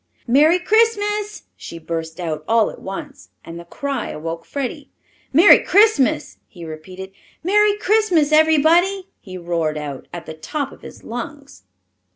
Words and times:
"Merry 0.25 0.57
Christmas!" 0.57 1.43
she 1.55 1.77
burst 1.77 2.19
out, 2.19 2.43
all 2.47 2.71
at 2.71 2.81
once, 2.81 3.29
and 3.45 3.59
the 3.59 3.65
cry 3.65 4.09
awoke 4.09 4.45
Freddie. 4.45 4.89
"Merry 5.31 5.59
Christmas!" 5.63 6.39
he 6.47 6.65
repeated. 6.65 7.11
"Merry 7.43 7.77
Christmas, 7.77 8.31
ev'rybody!" 8.31 9.09
he 9.19 9.37
roared 9.37 9.77
out, 9.77 10.07
at 10.11 10.25
the 10.25 10.33
top 10.33 10.71
of 10.71 10.81
his 10.81 11.03
lungs. 11.03 11.65